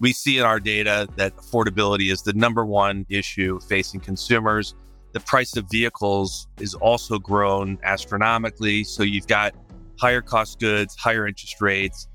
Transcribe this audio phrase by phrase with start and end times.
[0.00, 4.74] We see in our data that affordability is the number one issue facing consumers.
[5.12, 8.84] The price of vehicles is also grown astronomically.
[8.84, 9.54] So you've got
[9.98, 12.08] higher cost goods, higher interest rates,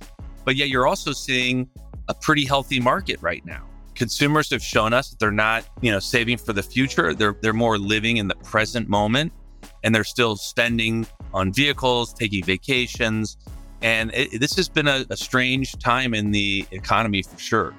[0.45, 1.69] but yet you're also seeing
[2.07, 3.67] a pretty healthy market right now.
[3.95, 7.13] Consumers have shown us that they're not, you know, saving for the future.
[7.13, 9.33] They're they're more living in the present moment
[9.83, 13.37] and they're still spending on vehicles, taking vacations,
[13.83, 17.71] and it, this has been a, a strange time in the economy for sure.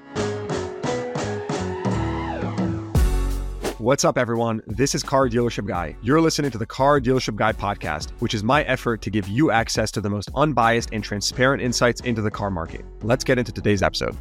[3.78, 4.62] What's up, everyone?
[4.66, 5.96] This is Car Dealership Guy.
[6.02, 9.50] You're listening to the Car Dealership Guy podcast, which is my effort to give you
[9.50, 12.84] access to the most unbiased and transparent insights into the car market.
[13.02, 14.16] Let's get into today's episode.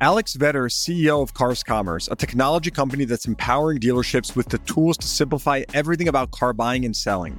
[0.00, 4.96] Alex Vetter, CEO of Cars Commerce, a technology company that's empowering dealerships with the tools
[4.98, 7.38] to simplify everything about car buying and selling.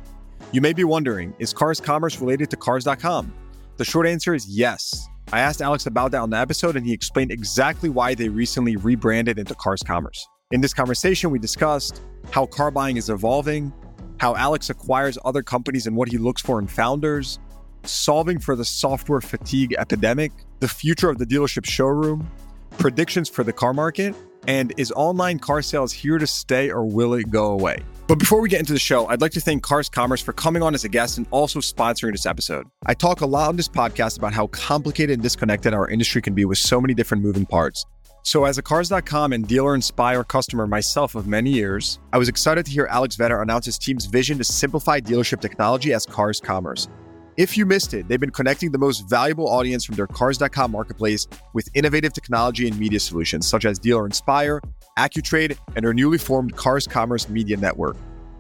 [0.54, 3.34] You may be wondering, is Cars Commerce related to Cars.com?
[3.78, 5.10] The short answer is yes.
[5.34, 8.78] I asked Alex about that on the episode, and he explained exactly why they recently
[8.78, 10.26] rebranded into Cars Commerce.
[10.52, 13.74] In this conversation, we discussed how car buying is evolving,
[14.18, 17.40] how Alex acquires other companies and what he looks for in founders,
[17.84, 22.30] solving for the software fatigue epidemic, the future of the dealership showroom,
[22.78, 24.16] predictions for the car market,
[24.48, 27.84] and is online car sales here to stay or will it go away?
[28.08, 30.62] But before we get into the show, I'd like to thank Cars Commerce for coming
[30.62, 32.68] on as a guest and also sponsoring this episode.
[32.86, 36.36] I talk a lot on this podcast about how complicated and disconnected our industry can
[36.36, 37.86] be with so many different moving parts.
[38.22, 42.66] So, as a Cars.com and Dealer Inspire customer myself of many years, I was excited
[42.66, 46.88] to hear Alex Vetter announce his team's vision to simplify dealership technology as Cars Commerce.
[47.38, 51.28] If you missed it, they've been connecting the most valuable audience from their Cars.com marketplace
[51.54, 54.62] with innovative technology and media solutions such as Dealer Inspire,
[54.98, 57.98] AccuTrade, and their newly formed Cars Commerce Media Network.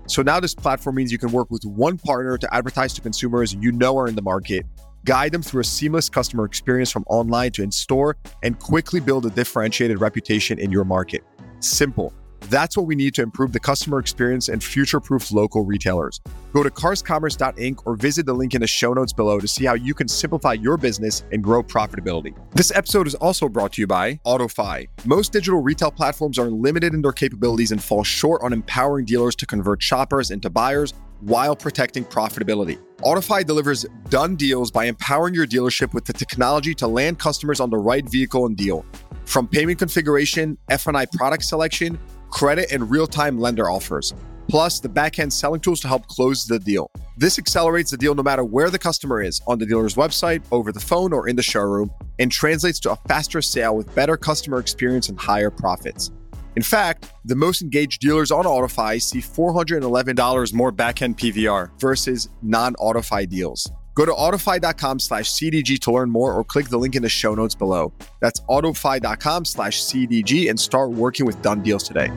[0.07, 3.53] So now this platform means you can work with one partner to advertise to consumers
[3.53, 4.65] you know are in the market,
[5.03, 9.25] guide them through a seamless customer experience from online to in store, and quickly build
[9.25, 11.21] a differentiated reputation in your market.
[11.59, 12.13] Simple.
[12.49, 16.21] That's what we need to improve the customer experience and future proof local retailers.
[16.53, 19.73] Go to carscommerce.inc or visit the link in the show notes below to see how
[19.73, 22.35] you can simplify your business and grow profitability.
[22.51, 24.87] This episode is also brought to you by AutoFi.
[25.05, 29.35] Most digital retail platforms are limited in their capabilities and fall short on empowering dealers
[29.37, 32.77] to convert shoppers into buyers while protecting profitability.
[32.99, 37.71] AutoFi delivers done deals by empowering your dealership with the technology to land customers on
[37.71, 38.85] the right vehicle and deal.
[39.25, 41.97] From payment configuration, F&I product selection,
[42.35, 44.13] credit, and real time lender offers,
[44.49, 46.91] plus the backend selling tools to help close the deal.
[47.15, 50.73] This accelerates the deal no matter where the customer is on the dealer's website, over
[50.73, 54.59] the phone, or in the showroom, and translates to a faster sale with better customer
[54.59, 56.11] experience and higher profits.
[56.57, 62.75] In fact, the most engaged dealers on AutoFi see $411 more backend PVR versus non
[62.75, 63.71] AutoFi deals.
[63.95, 67.33] Go to autofi.com slash CDG to learn more or click the link in the show
[67.33, 67.93] notes below.
[68.19, 72.11] That's autofi.com slash CDG and start working with done deals today.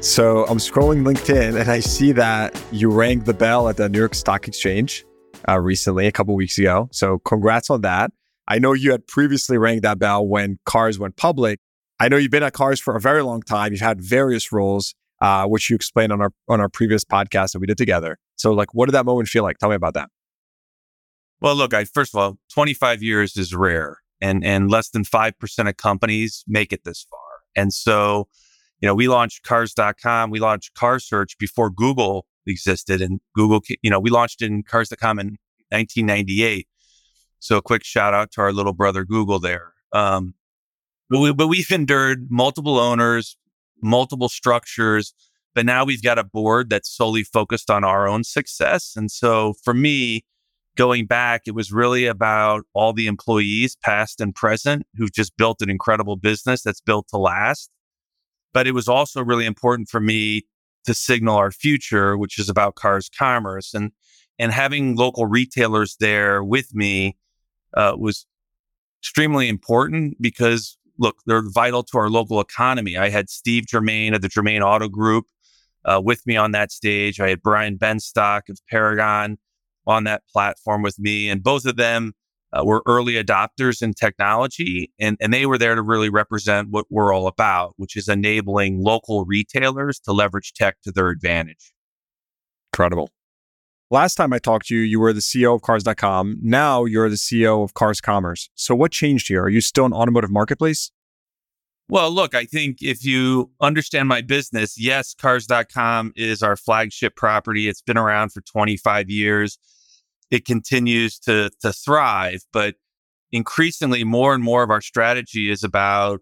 [0.00, 3.98] So I'm scrolling LinkedIn and I see that you rang the bell at the New
[3.98, 5.04] York Stock Exchange
[5.48, 6.88] uh, recently, a couple weeks ago.
[6.92, 8.12] So congrats on that.
[8.46, 11.60] I know you had previously rang that bell when cars went public.
[11.98, 13.72] I know you've been at cars for a very long time.
[13.72, 17.58] You've had various roles, uh, which you explained on our on our previous podcast that
[17.58, 18.18] we did together.
[18.36, 19.58] So, like, what did that moment feel like?
[19.58, 20.08] Tell me about that.
[21.40, 25.68] Well, look, I first of all, 25 years is rare and and less than 5%
[25.68, 27.20] of companies make it this far.
[27.54, 28.28] And so,
[28.80, 33.90] you know, we launched cars.com, we launched car search before Google existed and Google, you
[33.90, 35.36] know, we launched in cars.com in
[35.70, 36.66] 1998.
[37.40, 39.72] So a quick shout out to our little brother Google there.
[39.92, 40.34] Um,
[41.08, 43.36] but, we, but we've endured multiple owners,
[43.82, 45.14] multiple structures,
[45.54, 48.94] but now we've got a board that's solely focused on our own success.
[48.96, 50.24] And so for me,
[50.78, 55.60] going back, it was really about all the employees, past and present, who've just built
[55.60, 57.68] an incredible business that's built to last.
[58.54, 60.46] But it was also really important for me
[60.86, 63.92] to signal our future, which is about cars commerce and
[64.40, 67.16] and having local retailers there with me
[67.74, 68.24] uh, was
[69.02, 72.96] extremely important because look, they're vital to our local economy.
[72.96, 75.26] I had Steve Germain of the Germain Auto Group
[75.84, 77.20] uh, with me on that stage.
[77.20, 79.38] I had Brian Benstock of Paragon
[79.88, 81.28] on that platform with me.
[81.28, 82.12] And both of them
[82.52, 86.86] uh, were early adopters in technology, and, and they were there to really represent what
[86.90, 91.72] we're all about, which is enabling local retailers to leverage tech to their advantage.
[92.72, 93.10] Incredible.
[93.90, 96.38] Last time I talked to you, you were the CEO of Cars.com.
[96.42, 98.50] Now you're the CEO of Cars Commerce.
[98.54, 99.42] So what changed here?
[99.42, 100.90] Are you still an automotive marketplace?
[101.90, 107.66] Well, look, I think if you understand my business, yes, Cars.com is our flagship property.
[107.66, 109.58] It's been around for 25 years
[110.30, 112.40] it continues to to thrive.
[112.52, 112.76] But
[113.32, 116.20] increasingly more and more of our strategy is about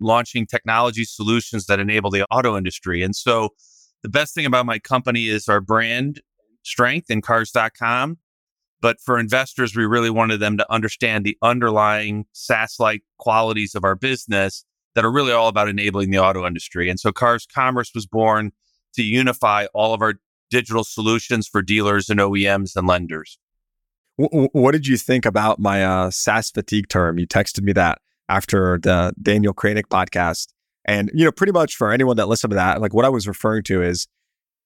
[0.00, 3.02] launching technology solutions that enable the auto industry.
[3.02, 3.50] And so
[4.02, 6.20] the best thing about my company is our brand
[6.62, 8.18] strength in cars.com.
[8.82, 13.84] But for investors, we really wanted them to understand the underlying SaaS like qualities of
[13.84, 14.64] our business
[14.94, 16.90] that are really all about enabling the auto industry.
[16.90, 18.52] And so Cars Commerce was born
[18.94, 20.14] to unify all of our
[20.50, 23.38] digital solutions for dealers and OEMs and lenders.
[24.16, 27.18] What did you think about my uh, SaaS fatigue term?
[27.18, 30.48] You texted me that after the Daniel Kranick podcast.
[30.84, 33.26] And, you know, pretty much for anyone that listened to that, like what I was
[33.26, 34.06] referring to is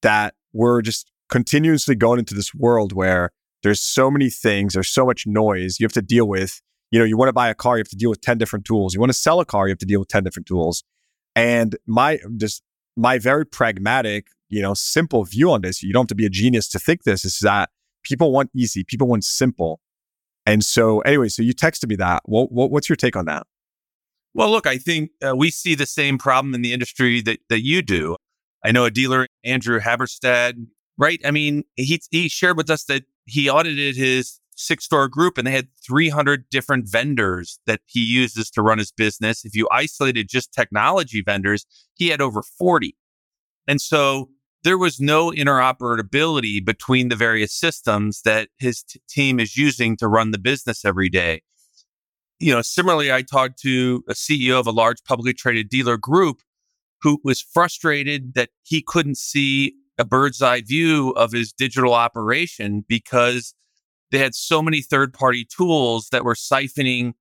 [0.02, 3.30] that we're just continuously going into this world where
[3.62, 6.60] there's so many things, there's so much noise you have to deal with.
[6.90, 8.64] You know, you want to buy a car, you have to deal with 10 different
[8.64, 8.94] tools.
[8.94, 10.82] You want to sell a car, you have to deal with 10 different tools.
[11.36, 12.62] And my just
[12.96, 16.30] my very pragmatic, you know, simple view on this, you don't have to be a
[16.30, 17.70] genius to think this, is that
[18.02, 19.80] people want easy, people want simple.
[20.46, 22.22] And so, anyway, so you texted me that.
[22.24, 23.46] What, what what's your take on that?
[24.32, 27.62] Well, look, I think uh, we see the same problem in the industry that that
[27.62, 28.16] you do.
[28.64, 30.66] I know a dealer, Andrew Haberstad,
[30.98, 31.20] right?
[31.24, 35.46] I mean, he he shared with us that he audited his six store group and
[35.46, 39.44] they had 300 different vendors that he uses to run his business.
[39.44, 42.94] If you isolated just technology vendors, he had over 40.
[43.66, 44.30] And so
[44.62, 50.08] there was no interoperability between the various systems that his t- team is using to
[50.08, 51.42] run the business every day.
[52.38, 56.42] You know, similarly, I talked to a CEO of a large publicly traded dealer group
[57.02, 62.84] who was frustrated that he couldn't see a bird's eye view of his digital operation
[62.88, 63.54] because
[64.10, 67.12] they had so many third party tools that were siphoning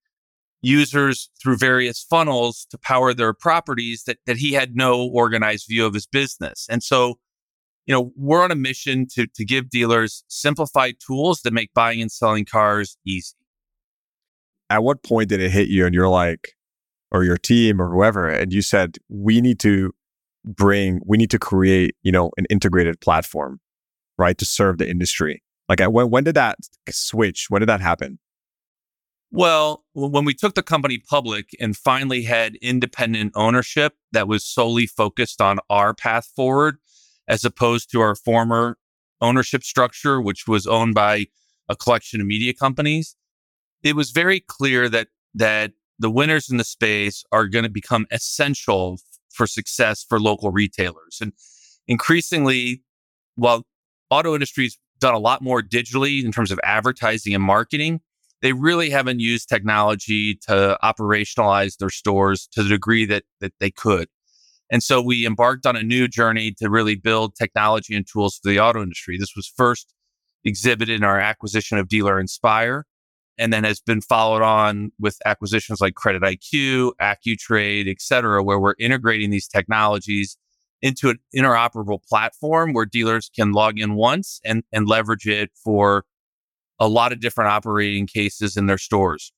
[0.62, 5.86] users through various funnels to power their properties that, that he had no organized view
[5.86, 6.66] of his business.
[6.70, 7.20] And so
[7.90, 12.00] you know, we're on a mission to, to give dealers simplified tools that make buying
[12.00, 13.36] and selling cars easy.
[14.70, 16.54] At what point did it hit you and you're like,
[17.12, 19.92] or your team or whoever, and you said, we need to
[20.46, 23.60] bring, we need to create, you know, an integrated platform,
[24.20, 25.42] right, to serve the industry?
[25.68, 26.60] Like, when, when did that
[26.92, 27.48] switch?
[27.50, 28.20] When did that happen?
[29.32, 34.86] Well, when we took the company public and finally had independent ownership that was solely
[34.86, 36.78] focused on our path forward,
[37.30, 38.78] as opposed to our former
[39.22, 41.28] ownership structure, which was owned by
[41.70, 43.16] a collection of media companies.
[43.84, 48.08] It was very clear that that the winners in the space are going to become
[48.12, 49.00] essential
[49.30, 51.20] for success for local retailers.
[51.22, 51.34] And
[51.88, 52.84] increasingly,
[53.36, 53.66] while
[54.10, 58.02] auto industry's done a lot more digitally in terms of advertising and marketing,
[58.42, 63.70] they really haven't used technology to operationalize their stores to the degree that that they
[63.70, 64.08] could.
[64.72, 68.50] And so we embarked on a new journey to really build technology and tools for
[68.50, 69.18] the auto industry.
[69.18, 69.94] This was first
[70.46, 72.86] exhibited in our acquisition of Dealer Inspire
[73.38, 78.60] and then has been followed on with acquisitions like Credit IQ, AccuTrade, et cetera, where
[78.60, 80.38] we're integrating these technologies
[80.82, 86.06] into an interoperable platform where dealers can log in once and, and leverage it for
[86.80, 89.34] a lot of different operating cases in their stores.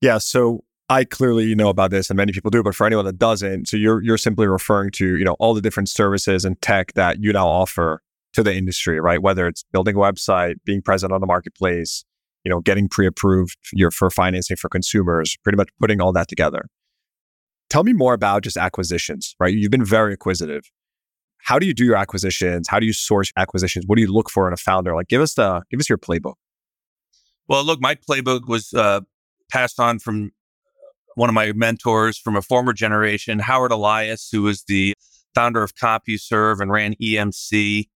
[0.00, 0.18] Yeah.
[0.18, 3.68] So I clearly know about this and many people do, but for anyone that doesn't,
[3.68, 7.22] so you're you're simply referring to, you know, all the different services and tech that
[7.22, 8.02] you now offer
[8.32, 9.22] to the industry, right?
[9.22, 12.04] Whether it's building a website, being present on the marketplace,
[12.44, 13.56] you know, getting pre-approved
[13.92, 16.66] for financing for consumers, pretty much putting all that together.
[17.68, 19.54] Tell me more about just acquisitions, right?
[19.54, 20.64] You've been very acquisitive.
[21.38, 22.66] How do you do your acquisitions?
[22.68, 23.84] How do you source acquisitions?
[23.86, 24.94] What do you look for in a founder?
[24.96, 26.34] Like, give us the give us your playbook.
[27.46, 29.02] Well, look, my playbook was uh,
[29.52, 30.32] passed on from
[31.14, 34.94] one of my mentors from a former generation, Howard Elias, who was the
[35.34, 37.88] founder of CompuServe and ran EMC.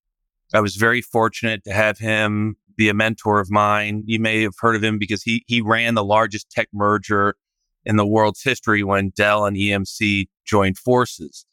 [0.52, 4.02] I was very fortunate to have him be a mentor of mine.
[4.06, 7.36] You may have heard of him because he he ran the largest tech merger
[7.84, 11.46] in the world's history when Dell and EMC joined forces.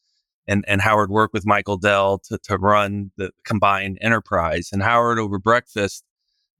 [0.47, 4.69] And, and Howard worked with Michael Dell to, to run the combined enterprise.
[4.71, 6.03] And Howard over breakfast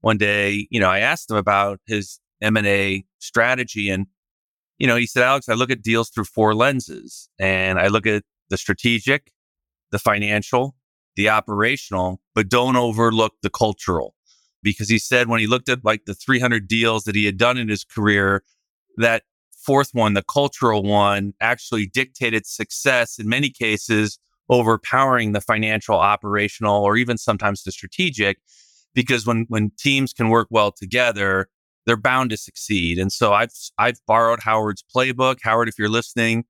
[0.00, 4.06] one day, you know, I asked him about his M&A strategy and
[4.82, 8.04] you know, he said, Alex, I look at deals through four lenses and I look
[8.04, 9.30] at the strategic,
[9.92, 10.74] the financial,
[11.14, 14.16] the operational, but don't overlook the cultural.
[14.60, 17.58] Because he said when he looked at like the 300 deals that he had done
[17.58, 18.42] in his career,
[18.96, 19.22] that
[19.56, 24.18] fourth one, the cultural one, actually dictated success in many cases,
[24.50, 28.38] overpowering the financial, operational, or even sometimes the strategic.
[28.94, 31.48] Because when, when teams can work well together,
[31.86, 32.98] they're bound to succeed.
[32.98, 35.38] And so I've I've borrowed Howard's playbook.
[35.42, 36.44] Howard, if you're listening,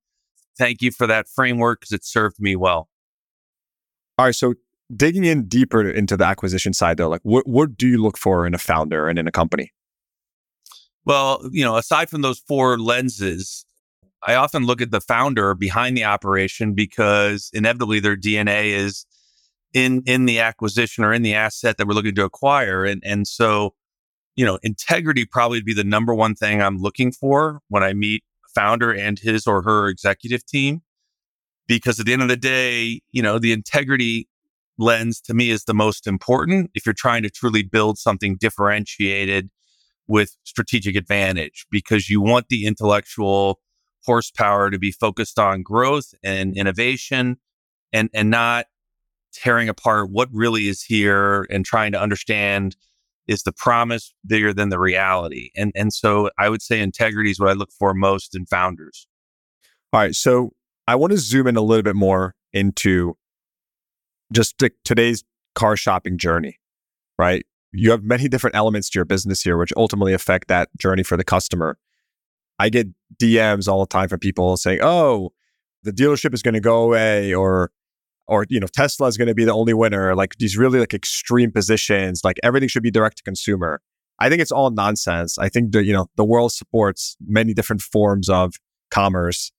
[0.58, 2.88] thank you for that framework because it served me well.
[4.18, 4.54] All right, so
[4.94, 8.46] digging in deeper into the acquisition side though, like what what do you look for
[8.46, 9.72] in a founder and in a company?
[11.04, 13.64] Well, you know, aside from those four lenses,
[14.22, 19.04] I often look at the founder behind the operation because inevitably their DNA is
[19.72, 22.84] in in the acquisition or in the asset that we're looking to acquire.
[22.84, 23.74] And and so,
[24.36, 27.92] you know, integrity probably would be the number one thing I'm looking for when I
[27.92, 28.24] meet
[28.54, 30.82] founder and his or her executive team.
[31.68, 34.28] Because at the end of the day, you know, the integrity
[34.78, 39.48] lens to me is the most important if you're trying to truly build something differentiated
[40.08, 43.60] with strategic advantage because you want the intellectual
[44.04, 47.36] horsepower to be focused on growth and innovation
[47.92, 48.66] and and not
[49.32, 52.76] tearing apart what really is here and trying to understand
[53.29, 55.50] is the promise bigger than the reality.
[55.57, 59.07] And and so i would say integrity is what i look for most in founders.
[59.93, 60.52] All right so
[60.88, 63.17] i want to zoom in a little bit more into
[64.33, 65.25] just today's
[65.55, 66.59] car shopping journey
[67.19, 67.47] right?
[67.73, 71.17] You have many different elements to your business here which ultimately affect that journey for
[71.17, 71.79] the customer.
[72.59, 72.88] I get
[73.21, 75.33] DMs all the time from people saying, "Oh,
[75.83, 77.71] the dealership is going to go away," or,
[78.26, 80.14] or you know, Tesla is going to be the only winner.
[80.14, 82.23] Like these really like extreme positions.
[82.25, 83.81] Like everything should be direct to consumer.
[84.19, 85.38] I think it's all nonsense.
[85.38, 88.55] I think that you know the world supports many different forms of
[88.91, 89.52] commerce,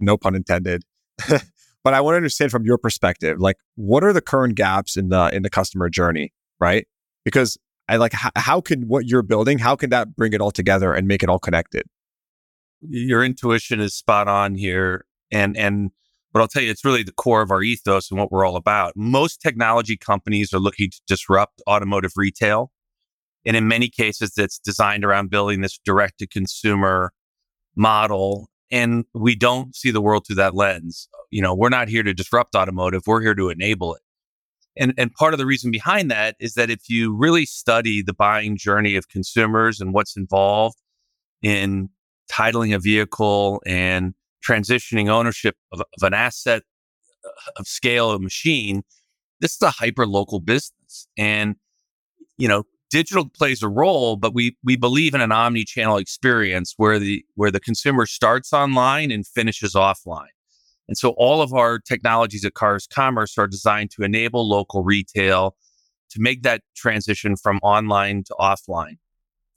[0.00, 0.82] no pun intended.
[1.28, 5.08] but I want to understand from your perspective, like what are the current gaps in
[5.08, 6.86] the in the customer journey, right?
[7.24, 7.56] Because
[7.88, 10.92] I like how, how can what you're building, how can that bring it all together
[10.92, 11.84] and make it all connected?
[12.88, 15.04] your intuition is spot on here.
[15.30, 15.90] And, and,
[16.32, 18.56] but I'll tell you, it's really the core of our ethos and what we're all
[18.56, 18.94] about.
[18.96, 22.72] Most technology companies are looking to disrupt automotive retail.
[23.44, 27.12] And in many cases, that's designed around building this direct to consumer
[27.76, 28.48] model.
[28.70, 31.08] And we don't see the world through that lens.
[31.30, 33.02] You know, we're not here to disrupt automotive.
[33.06, 34.02] We're here to enable it.
[34.76, 38.14] And, and part of the reason behind that is that if you really study the
[38.14, 40.78] buying journey of consumers and what's involved
[41.42, 41.90] in
[42.30, 44.14] titling a vehicle and
[44.46, 46.62] transitioning ownership of, of an asset
[47.24, 48.82] uh, of scale a machine,
[49.40, 51.08] this is a hyper local business.
[51.16, 51.56] And,
[52.38, 56.98] you know, digital plays a role, but we we believe in an omni-channel experience where
[56.98, 60.26] the where the consumer starts online and finishes offline.
[60.88, 65.56] And so all of our technologies at Cars Commerce are designed to enable local retail
[66.10, 68.98] to make that transition from online to offline.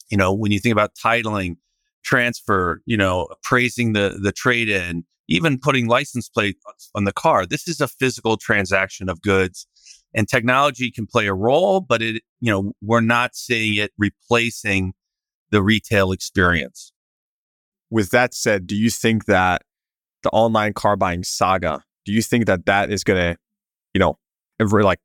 [0.10, 1.58] You know, when you think about titling,
[2.06, 6.58] transfer, you know, appraising the the trade in, even putting license plate
[6.94, 7.46] on the car.
[7.46, 9.68] This is a physical transaction of goods.
[10.14, 14.94] And technology can play a role, but it, you know, we're not seeing it replacing
[15.52, 16.94] the retail experience.
[17.90, 19.64] With that said, do you think that
[20.24, 23.38] the online car buying saga, do you think that that is going to,
[23.94, 24.18] you know,
[24.60, 25.00] ever like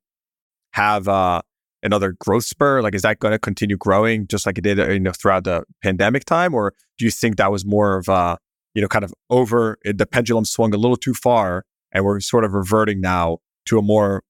[0.71, 1.41] have uh
[1.83, 2.81] another growth spur?
[2.81, 5.43] Like, is that going to continue growing just like it did, uh, you know, throughout
[5.43, 8.37] the pandemic time, or do you think that was more of a,
[8.73, 12.45] you know, kind of over the pendulum swung a little too far, and we're sort
[12.45, 14.23] of reverting now to a more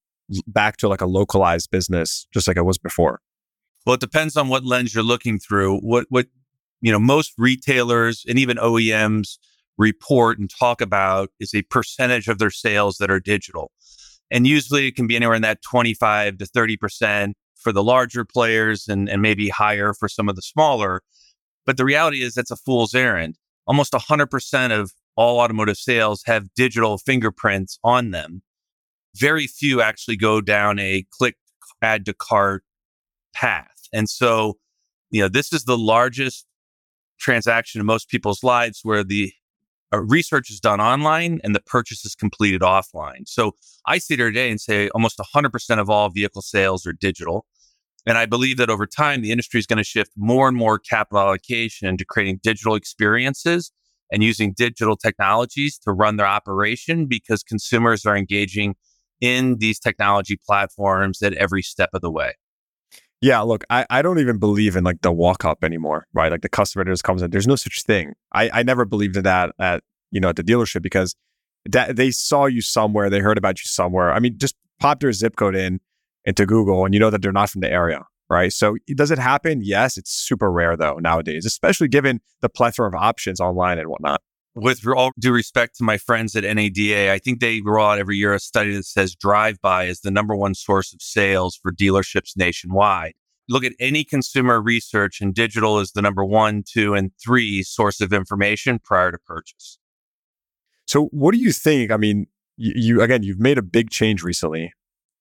[0.47, 3.19] back to like a localized business, just like it was before?
[3.85, 5.79] Well, it depends on what lens you're looking through.
[5.79, 6.27] What what
[6.81, 9.37] you know, most retailers and even OEMs
[9.77, 13.71] report and talk about is a percentage of their sales that are digital.
[14.29, 18.87] And usually it can be anywhere in that 25 to 30% for the larger players
[18.87, 21.01] and, and maybe higher for some of the smaller.
[21.65, 23.37] But the reality is that's a fool's errand.
[23.67, 28.41] Almost 100% of all automotive sales have digital fingerprints on them.
[29.15, 31.35] Very few actually go down a click
[31.81, 32.63] add to cart
[33.33, 33.87] path.
[33.93, 34.57] And so,
[35.09, 36.45] you know, this is the largest
[37.19, 39.33] transaction in most people's lives where the
[39.93, 43.27] uh, research is done online and the purchase is completed offline.
[43.27, 47.45] So I sit here today and say almost 100% of all vehicle sales are digital.
[48.05, 50.79] And I believe that over time, the industry is going to shift more and more
[50.79, 53.71] capital allocation to creating digital experiences
[54.11, 58.75] and using digital technologies to run their operation because consumers are engaging
[59.21, 62.33] in these technology platforms at every step of the way.
[63.21, 66.31] Yeah, look, I, I don't even believe in like the walk up anymore, right?
[66.31, 67.29] Like the customer just comes in.
[67.29, 68.13] There's no such thing.
[68.33, 71.15] I, I never believed in that at you know at the dealership because
[71.69, 74.11] that they saw you somewhere, they heard about you somewhere.
[74.11, 75.79] I mean, just pop their zip code in
[76.25, 78.51] into Google and you know that they're not from the area, right?
[78.51, 79.61] So does it happen?
[79.63, 84.21] Yes, it's super rare though nowadays, especially given the plethora of options online and whatnot.
[84.53, 88.17] With all due respect to my friends at NADA, I think they roll out every
[88.17, 91.71] year a study that says drive by is the number one source of sales for
[91.71, 93.13] dealerships nationwide.
[93.47, 98.01] Look at any consumer research, and digital is the number one, two, and three source
[98.01, 99.79] of information prior to purchase.
[100.85, 101.91] So, what do you think?
[101.91, 104.73] I mean, you, you again, you've made a big change recently,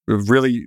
[0.07, 0.67] really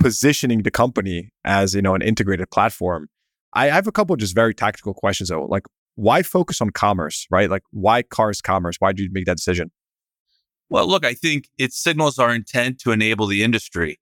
[0.00, 3.08] positioning the company as you know an integrated platform.
[3.52, 5.44] I have a couple just very tactical questions though.
[5.44, 5.64] Like,
[5.94, 7.50] why focus on commerce, right?
[7.50, 8.76] Like, why cars commerce?
[8.78, 9.70] Why did you make that decision?
[10.68, 13.98] Well, look, I think it signals our intent to enable the industry.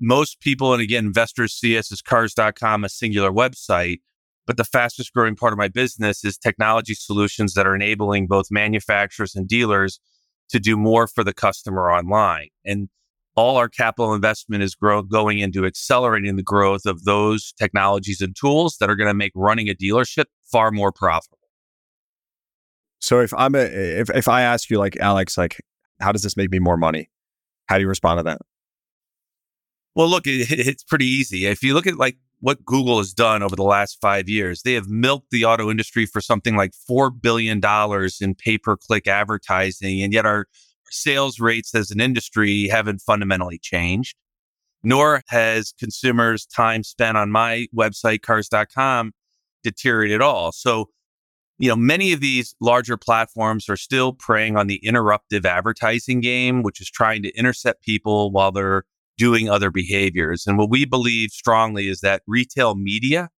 [0.00, 3.98] Most people, and again, investors see us as cars.com, a singular website.
[4.46, 8.46] But the fastest growing part of my business is technology solutions that are enabling both
[8.50, 10.00] manufacturers and dealers
[10.48, 12.48] to do more for the customer online.
[12.64, 12.88] And
[13.40, 18.36] all our capital investment is grow- going into accelerating the growth of those technologies and
[18.36, 21.38] tools that are going to make running a dealership far more profitable.
[22.98, 25.56] So if I'm a if if I ask you like Alex, like
[26.00, 27.08] how does this make me more money?
[27.66, 28.42] How do you respond to that?
[29.94, 31.46] Well, look, it, it's pretty easy.
[31.46, 34.74] If you look at like what Google has done over the last five years, they
[34.74, 37.60] have milked the auto industry for something like $4 billion
[38.20, 40.02] in pay per click advertising.
[40.02, 40.46] And yet our
[40.90, 44.16] sales rates as an industry haven't fundamentally changed,
[44.82, 49.12] nor has consumers' time spent on my website, cars.com,
[49.62, 50.52] deteriorated at all.
[50.52, 50.90] So,
[51.58, 56.62] you know, many of these larger platforms are still preying on the interruptive advertising game,
[56.62, 58.84] which is trying to intercept people while they're
[59.18, 60.46] doing other behaviors.
[60.46, 63.28] And what we believe strongly is that retail media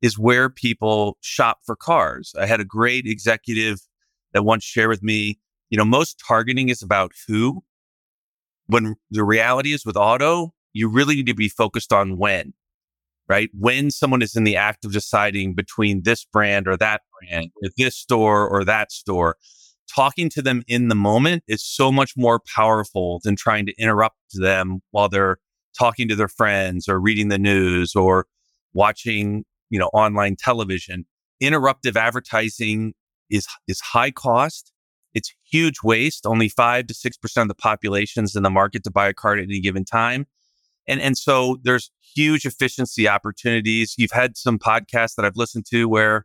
[0.00, 2.32] is where people shop for cars.
[2.38, 3.80] I had a great executive
[4.32, 7.62] that once shared with me, you know, most targeting is about who,
[8.66, 12.52] when the reality is with auto, you really need to be focused on when,
[13.28, 13.50] right?
[13.58, 17.70] When someone is in the act of deciding between this brand or that brand, or
[17.76, 19.36] this store or that store
[19.88, 24.18] talking to them in the moment is so much more powerful than trying to interrupt
[24.34, 25.38] them while they're
[25.76, 28.26] talking to their friends or reading the news or
[28.74, 31.06] watching, you know, online television.
[31.42, 32.94] Interruptive advertising
[33.30, 34.72] is is high cost.
[35.14, 36.26] It's huge waste.
[36.26, 39.34] Only five to six percent of the population's in the market to buy a car
[39.34, 40.26] at any given time.
[40.86, 43.94] And and so there's huge efficiency opportunities.
[43.98, 46.24] You've had some podcasts that I've listened to where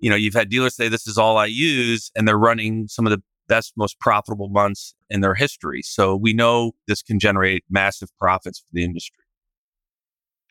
[0.00, 3.06] you know, you've had dealers say this is all I use and they're running some
[3.06, 5.82] of the best, most profitable months in their history.
[5.82, 9.24] So we know this can generate massive profits for the industry.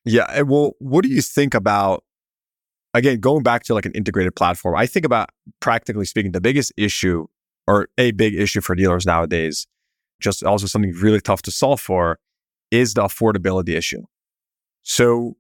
[0.06, 0.41] Yeah.
[0.41, 2.04] Well, what do you think about,
[2.93, 4.76] again, going back to like an integrated platform?
[4.76, 7.28] I think about practically speaking, the biggest issue
[7.70, 9.68] or a big issue for dealers nowadays,
[10.20, 12.20] just also something really tough to solve for,
[12.72, 14.02] is the affordability issue.
[14.82, 15.38] So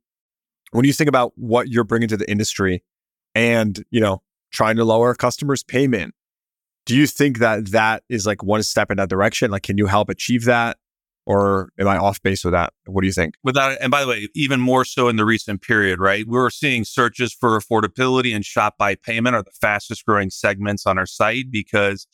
[0.71, 2.83] when you think about what you're bringing to the industry,
[3.35, 6.13] and, you know, trying to lower customers' payment.
[6.85, 9.51] Do you think that that is like one step in that direction?
[9.51, 10.77] Like, can you help achieve that?
[11.29, 12.73] Or am I off base with that?
[12.87, 13.35] What do you think?
[13.43, 16.25] Without, and by the way, even more so in the recent period, right?
[16.27, 20.97] We're seeing searches for affordability and shop by payment are the fastest growing segments on
[20.97, 22.07] our site because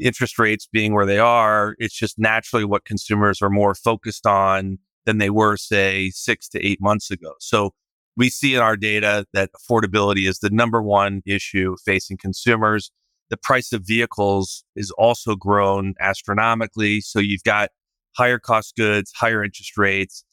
[0.00, 4.78] interest rates being where they are, it's just naturally what consumers are more focused on
[5.04, 7.34] than they were, say, six to eight months ago.
[7.40, 7.74] So
[8.16, 12.90] we see in our data that affordability is the number one issue facing consumers.
[13.28, 17.02] The price of vehicles is also grown astronomically.
[17.02, 17.68] So you've got
[18.18, 20.24] higher cost goods, higher interest rates,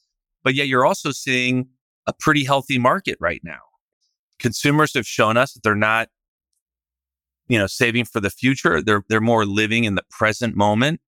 [0.44, 1.68] but yet you're also seeing
[2.08, 3.60] a pretty healthy market right now.
[4.40, 6.10] Consumers have shown us that they're not,
[7.48, 8.82] you know, saving for the future.
[8.82, 11.00] They're, they're more living in the present moment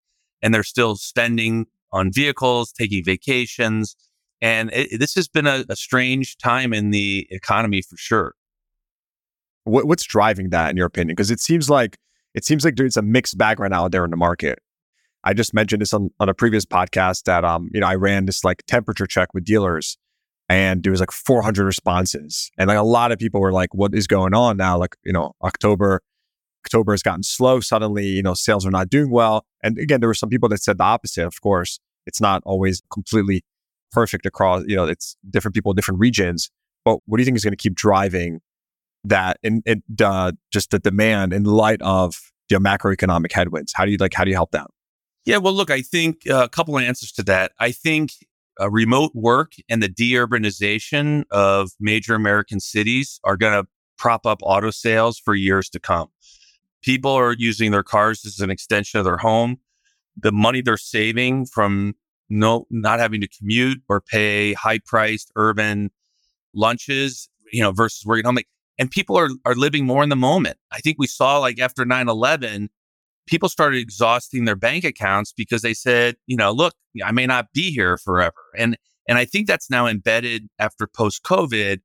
[0.42, 3.96] and they're still spending on vehicles, taking vacations,
[4.42, 8.36] and it, this has been a, a, strange time in the economy for sure.
[9.64, 11.16] What, what's driving that, in your opinion?
[11.16, 11.98] Because it seems like
[12.34, 14.60] it seems like there's a mixed bag right now out there in the market.
[15.24, 18.26] I just mentioned this on, on a previous podcast that um you know I ran
[18.26, 19.98] this like temperature check with dealers,
[20.50, 23.94] and there was like 400 responses, and like a lot of people were like, "What
[23.94, 26.02] is going on now?" Like you know October.
[26.66, 27.62] October has gotten slow.
[27.62, 29.46] Suddenly, you know, sales are not doing well.
[29.64, 31.26] And again, there were some people that said the opposite.
[31.26, 33.46] Of course, it's not always completely
[33.92, 36.50] perfect across, you know, it's different people, different regions.
[36.86, 38.40] But what do you think is going to keep driving
[39.04, 39.64] that and,
[40.02, 43.74] uh, just the demand in light of the macroeconomic headwinds?
[43.74, 44.68] How do you like, how do you help them?
[45.28, 47.52] Yeah, well, look, I think uh, a couple of answers to that.
[47.60, 48.12] I think
[48.62, 54.40] uh, remote work and the deurbanization of major American cities are going to prop up
[54.42, 56.08] auto sales for years to come.
[56.82, 59.58] People are using their cars as an extension of their home.
[60.16, 61.96] The money they're saving from
[62.30, 65.92] no, not having to commute or pay high priced urban
[66.54, 68.38] lunches, you know, versus working home.
[68.80, 70.58] And people are, are living more in the moment.
[70.72, 72.70] I think we saw like after 9 11,
[73.28, 77.54] people started exhausting their bank accounts because they said, you know, look, I may not
[77.54, 78.34] be here forever.
[78.58, 81.82] And, and I think that's now embedded after post COVID.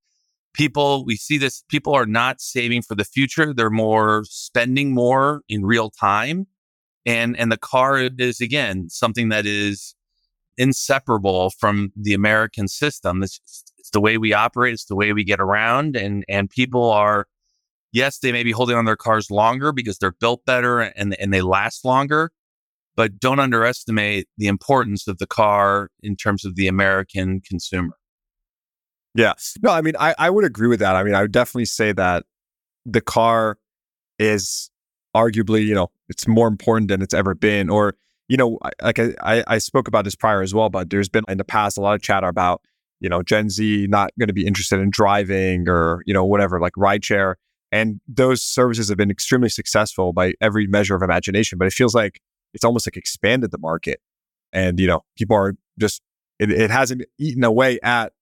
[0.54, 3.52] People, we see this, people are not saving for the future.
[3.52, 6.46] They're more spending more in real time.
[7.04, 9.94] And, and the car is again, something that is
[10.56, 13.22] inseparable from the American system.
[13.22, 13.40] It's,
[13.78, 14.74] it's the way we operate.
[14.74, 15.96] It's the way we get around.
[15.96, 17.26] And, and people are,
[17.92, 21.32] yes, they may be holding on their cars longer because they're built better and, and
[21.32, 22.30] they last longer,
[22.96, 27.96] but don't underestimate the importance of the car in terms of the American consumer.
[29.14, 29.34] Yeah.
[29.62, 30.96] No, I mean, I, I would agree with that.
[30.96, 32.24] I mean, I would definitely say that
[32.86, 33.58] the car
[34.18, 34.70] is
[35.14, 37.68] arguably, you know, it's more important than it's ever been.
[37.68, 37.94] Or,
[38.28, 41.36] you know, like I, I spoke about this prior as well, but there's been in
[41.36, 42.62] the past a lot of chatter about,
[43.00, 46.58] you know, Gen Z not going to be interested in driving or, you know, whatever,
[46.58, 47.34] like rideshare.
[47.72, 51.58] And those services have been extremely successful by every measure of imagination.
[51.58, 52.20] But it feels like
[52.52, 54.00] it's almost like expanded the market.
[54.52, 56.02] And, you know, people are just,
[56.38, 58.12] it, it hasn't eaten away at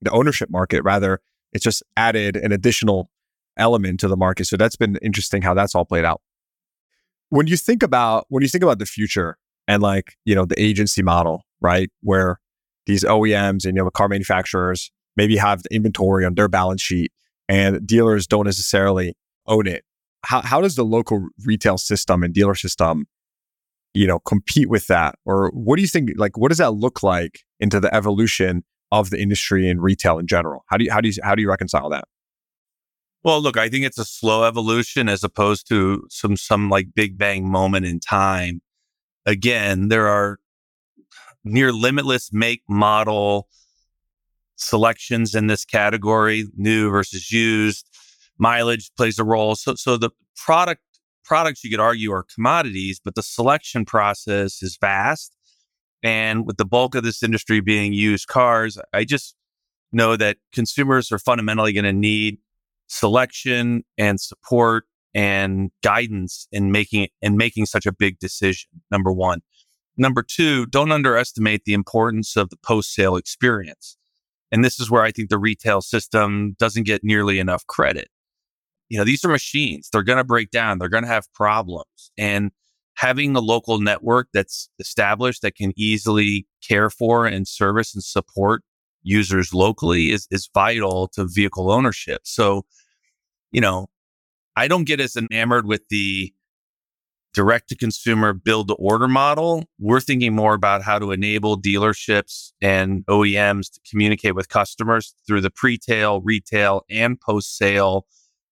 [0.00, 0.82] the ownership market.
[0.84, 1.20] Rather,
[1.52, 3.10] it's just added an additional
[3.56, 4.46] element to the market.
[4.46, 6.22] So that's been interesting how that's all played out.
[7.30, 10.60] When you think about when you think about the future and like, you know, the
[10.60, 11.90] agency model, right?
[12.02, 12.38] Where
[12.86, 17.12] these OEMs and you know car manufacturers maybe have the inventory on their balance sheet
[17.50, 19.84] and dealers don't necessarily own it.
[20.24, 23.06] How how does the local retail system and dealer system,
[23.92, 25.16] you know, compete with that?
[25.26, 29.10] Or what do you think like what does that look like into the evolution of
[29.10, 30.64] the industry and retail in general?
[30.68, 32.04] How do you how do you how do you reconcile that?
[33.24, 37.18] Well, look, I think it's a slow evolution as opposed to some some like big
[37.18, 38.60] bang moment in time.
[39.26, 40.38] Again, there are
[41.44, 43.48] near limitless make model
[44.60, 47.86] selections in this category, new versus used.
[48.38, 49.54] Mileage plays a role.
[49.54, 50.82] So so the product
[51.24, 55.36] products you could argue are commodities, but the selection process is vast.
[56.02, 59.34] And with the bulk of this industry being used cars, I just
[59.92, 62.38] know that consumers are fundamentally going to need
[62.86, 68.70] selection and support and guidance in making in making such a big decision.
[68.90, 69.40] Number one.
[69.96, 73.98] Number two, don't underestimate the importance of the post sale experience.
[74.52, 78.08] And this is where I think the retail system doesn't get nearly enough credit.
[78.88, 79.88] You know, these are machines.
[79.92, 80.78] They're going to break down.
[80.78, 82.10] They're going to have problems.
[82.18, 82.50] And
[82.94, 88.62] having a local network that's established that can easily care for and service and support
[89.02, 92.22] users locally is, is vital to vehicle ownership.
[92.24, 92.64] So
[93.52, 93.88] you know,
[94.56, 96.32] I don't get as enamored with the
[97.32, 99.64] direct to consumer build to order model.
[99.78, 105.40] We're thinking more about how to enable dealerships and OEMs to communicate with customers through
[105.40, 108.06] the pre-tail, retail, and post sale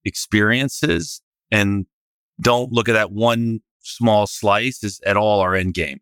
[0.04, 1.20] experiences.
[1.50, 1.86] And
[2.40, 6.00] don't look at that one small slice as at all our end game.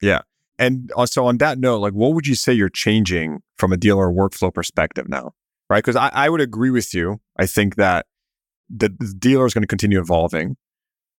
[0.00, 0.22] Yeah.
[0.58, 3.76] And uh, also on that note, like what would you say you're changing from a
[3.76, 5.32] dealer workflow perspective now?
[5.68, 5.78] Right.
[5.78, 7.20] Because I, I would agree with you.
[7.38, 8.06] I think that
[8.68, 10.56] the, the dealer is going to continue evolving.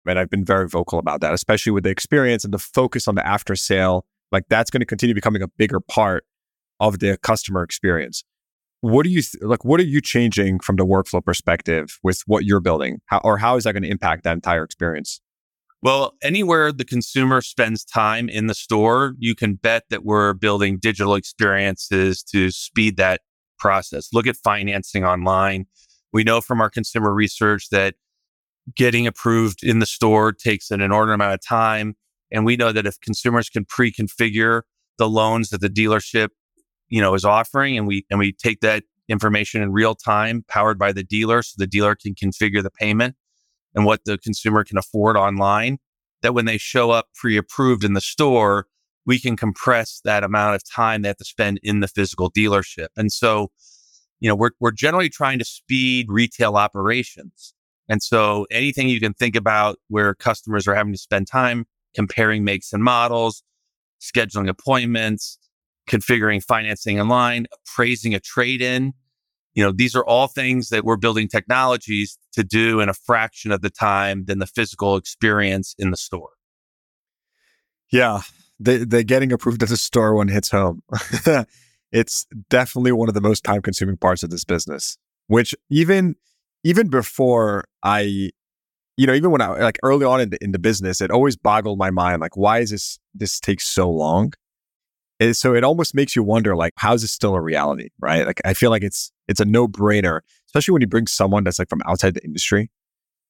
[0.07, 3.15] And I've been very vocal about that, especially with the experience and the focus on
[3.15, 4.07] the after sale.
[4.33, 6.25] Like that's going to continue becoming a bigger part
[6.81, 8.25] of the customer experience.
[8.81, 9.65] What do you th- like?
[9.65, 13.01] What are you changing from the workflow perspective with what you're building?
[13.07, 15.21] How, or how is that going to impact that entire experience?
[15.81, 20.79] Well, anywhere the consumer spends time in the store, you can bet that we're building
[20.79, 23.21] digital experiences to speed that
[23.59, 24.09] process.
[24.13, 25.67] Look at financing online.
[26.13, 27.95] We know from our consumer research that
[28.75, 31.95] getting approved in the store takes an inordinate amount of time.
[32.33, 34.63] And we know that if consumers can pre-configure
[34.99, 36.29] the loans that the dealership,
[36.89, 40.79] you know, is offering and we, and we take that information in real time powered
[40.79, 43.17] by the dealer so the dealer can configure the payment
[43.75, 45.79] and what the consumer can afford online,
[46.23, 48.67] that when they show up pre-approved in the store,
[49.05, 52.89] we can compress that amount of time they have to spend in the physical dealership.
[52.97, 53.51] And so
[54.25, 57.53] you know, we're, we're generally trying to speed retail operations.
[57.89, 62.45] And so anything you can think about where customers are having to spend time comparing
[62.45, 63.43] makes and models,
[64.01, 65.39] scheduling appointments,
[65.89, 68.93] configuring financing online, appraising a trade in.
[69.55, 73.53] You know, these are all things that we're building technologies to do in a fraction
[73.53, 76.31] of the time than the physical experience in the store.
[77.93, 78.23] Yeah.
[78.59, 80.83] The, the getting approved at the store one hits home.
[81.93, 86.17] it's definitely one of the most time consuming parts of this business, which even,
[86.65, 88.31] even before I,
[88.97, 91.37] you know, even when I like early on in the, in the business, it always
[91.37, 92.21] boggled my mind.
[92.21, 94.33] Like, why is this, this takes so long?
[95.21, 97.91] And so it almost makes you wonder, like, how is this still a reality?
[98.01, 98.27] Right.
[98.27, 101.59] Like, I feel like it's, it's a no brainer, especially when you bring someone that's
[101.59, 102.71] like from outside the industry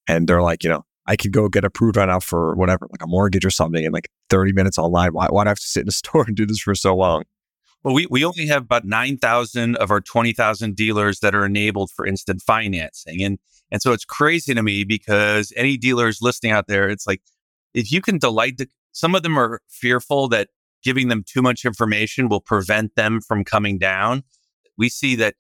[0.09, 3.03] and they're like, you know, I could go get approved right now for whatever, like
[3.03, 5.13] a mortgage or something in like 30 minutes online.
[5.13, 6.97] Why, why do I have to sit in a store and do this for so
[6.97, 7.25] long?
[7.85, 12.07] Well, we, we only have about 9,000 of our 20,000 dealers that are enabled for
[12.07, 13.23] instant financing.
[13.23, 13.39] And,
[13.71, 17.21] and so it's crazy to me because any dealers listening out there, it's like,
[17.75, 20.49] if you can delight the, some of them are fearful that
[20.83, 24.23] giving them too much information will prevent them from coming down.
[24.79, 25.35] We see that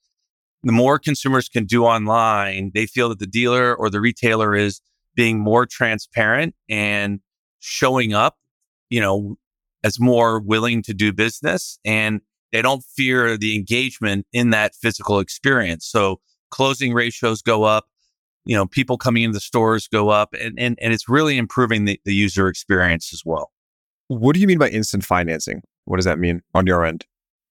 [0.62, 4.82] the more consumers can do online, they feel that the dealer or the retailer is
[5.14, 7.20] being more transparent and
[7.58, 8.36] showing up,
[8.90, 9.36] you know,
[9.82, 12.20] as more willing to do business and
[12.54, 15.84] they don't fear the engagement in that physical experience.
[15.84, 16.20] So
[16.52, 17.86] closing ratios go up,
[18.44, 21.84] you know, people coming into the stores go up and, and, and it's really improving
[21.84, 23.50] the, the user experience as well.
[24.06, 25.62] What do you mean by instant financing?
[25.86, 27.06] What does that mean on your end?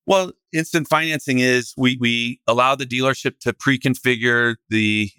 [0.05, 5.11] Well, instant financing is we we allow the dealership to pre-configure the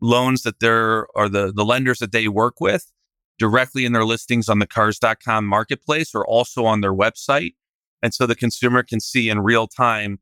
[0.00, 2.90] loans that they're or the the lenders that they work with
[3.38, 7.54] directly in their listings on the cars.com marketplace or also on their website.
[8.02, 10.18] And so the consumer can see in real time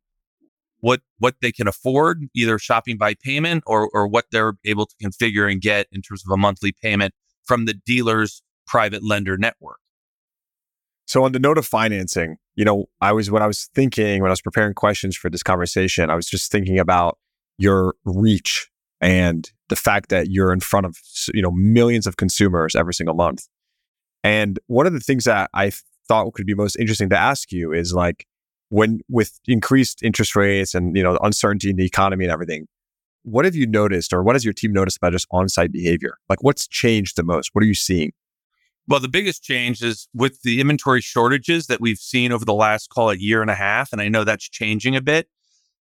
[0.80, 4.94] what what they can afford, either shopping by payment or or what they're able to
[5.02, 7.14] configure and get in terms of a monthly payment
[7.44, 9.78] from the dealer's private lender network.
[11.06, 14.30] So on the note of financing, you know, I was when I was thinking when
[14.30, 17.18] I was preparing questions for this conversation, I was just thinking about
[17.58, 20.96] your reach and the fact that you're in front of
[21.34, 23.48] you know millions of consumers every single month.
[24.22, 25.72] And one of the things that I
[26.10, 28.26] thought could be most interesting to ask you is like
[28.68, 32.66] when with increased interest rates and you know uncertainty in the economy and everything,
[33.22, 36.16] what have you noticed or what has your team noticed about just on-site behavior?
[36.28, 37.50] Like what's changed the most?
[37.52, 38.12] What are you seeing?
[38.88, 42.88] Well, the biggest change is with the inventory shortages that we've seen over the last,
[42.88, 43.92] call a year and a half.
[43.92, 45.28] And I know that's changing a bit.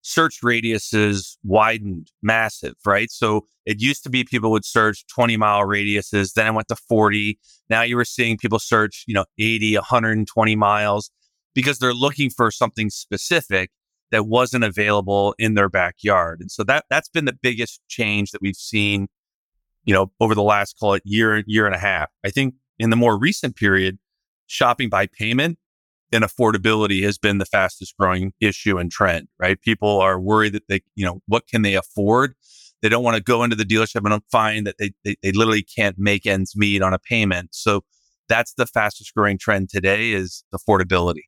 [0.01, 3.11] Search radiuses widened massive, right?
[3.11, 6.75] So it used to be people would search 20 mile radiuses, then it went to
[6.75, 7.37] 40.
[7.69, 11.11] Now you were seeing people search, you know, 80, 120 miles
[11.53, 13.71] because they're looking for something specific
[14.11, 16.39] that wasn't available in their backyard.
[16.41, 19.07] And so that that's been the biggest change that we've seen,
[19.83, 22.09] you know, over the last call it year, year and a half.
[22.25, 23.99] I think in the more recent period,
[24.47, 25.59] shopping by payment
[26.11, 29.61] and affordability has been the fastest growing issue and trend, right?
[29.61, 32.33] People are worried that they, you know, what can they afford?
[32.81, 35.63] They don't want to go into the dealership and find that they, they, they literally
[35.63, 37.49] can't make ends meet on a payment.
[37.51, 37.81] So
[38.27, 41.23] that's the fastest growing trend today is affordability.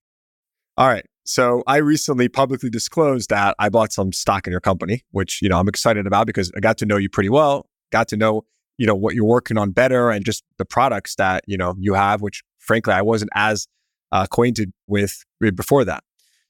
[0.77, 1.05] All right.
[1.23, 5.49] So I recently publicly disclosed that I bought some stock in your company, which, you
[5.49, 8.45] know, I'm excited about because I got to know you pretty well, got to know
[8.81, 11.93] you know what you're working on better and just the products that you know you
[11.93, 13.67] have which frankly i wasn't as
[14.11, 15.23] uh, acquainted with
[15.55, 16.03] before that.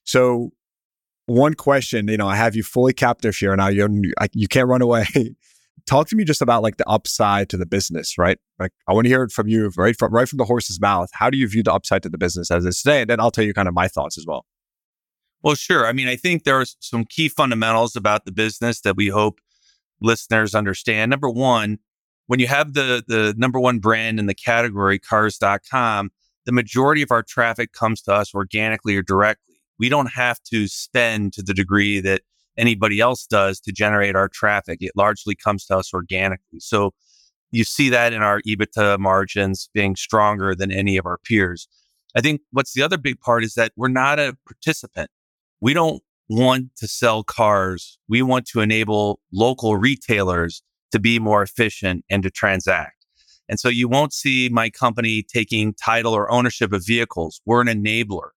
[0.04, 0.50] So
[1.26, 4.82] one question you know i have you fully captive here now you you can't run
[4.82, 5.06] away.
[5.84, 8.38] Talk to me just about like the upside to the business right?
[8.58, 11.10] Like i want to hear it from you right from right from the horse's mouth.
[11.12, 13.02] How do you view the upside to the business as it's today?
[13.02, 14.44] And then i'll tell you kind of my thoughts as well.
[15.42, 15.86] Well sure.
[15.86, 19.40] I mean i think there are some key fundamentals about the business that we hope
[20.00, 21.10] listeners understand.
[21.10, 21.78] Number one
[22.26, 26.10] when you have the the number one brand in the category cars.com
[26.46, 29.60] the majority of our traffic comes to us organically or directly.
[29.78, 32.22] We don't have to spend to the degree that
[32.56, 34.78] anybody else does to generate our traffic.
[34.80, 36.60] It largely comes to us organically.
[36.60, 36.92] So
[37.50, 41.68] you see that in our ebitda margins being stronger than any of our peers.
[42.16, 45.10] I think what's the other big part is that we're not a participant.
[45.60, 47.98] We don't want to sell cars.
[48.08, 53.01] We want to enable local retailers to be more efficient and to transact.
[53.48, 57.40] And so you won't see my company taking title or ownership of vehicles.
[57.44, 58.30] We're an enabler.